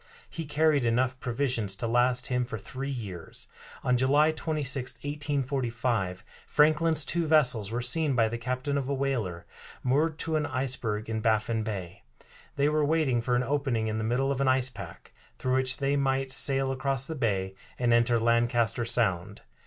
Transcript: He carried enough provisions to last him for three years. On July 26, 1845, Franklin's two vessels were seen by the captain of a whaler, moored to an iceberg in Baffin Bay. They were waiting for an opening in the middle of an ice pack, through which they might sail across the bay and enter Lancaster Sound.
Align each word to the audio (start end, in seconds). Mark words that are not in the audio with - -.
He 0.31 0.45
carried 0.45 0.83
enough 0.83 1.19
provisions 1.19 1.75
to 1.75 1.85
last 1.85 2.25
him 2.25 2.43
for 2.43 2.57
three 2.57 2.89
years. 2.89 3.45
On 3.83 3.97
July 3.97 4.31
26, 4.31 4.95
1845, 4.95 6.23
Franklin's 6.47 7.05
two 7.05 7.27
vessels 7.27 7.69
were 7.69 7.83
seen 7.83 8.15
by 8.15 8.27
the 8.27 8.39
captain 8.39 8.79
of 8.79 8.89
a 8.89 8.95
whaler, 8.95 9.45
moored 9.83 10.17
to 10.17 10.37
an 10.37 10.47
iceberg 10.47 11.07
in 11.07 11.19
Baffin 11.21 11.61
Bay. 11.61 12.01
They 12.55 12.67
were 12.67 12.83
waiting 12.83 13.21
for 13.21 13.35
an 13.35 13.43
opening 13.43 13.85
in 13.89 13.99
the 13.99 14.03
middle 14.03 14.31
of 14.31 14.41
an 14.41 14.47
ice 14.47 14.71
pack, 14.71 15.13
through 15.37 15.53
which 15.57 15.77
they 15.77 15.95
might 15.95 16.31
sail 16.31 16.71
across 16.71 17.05
the 17.05 17.13
bay 17.13 17.53
and 17.77 17.93
enter 17.93 18.19
Lancaster 18.19 18.85
Sound. 18.85 19.43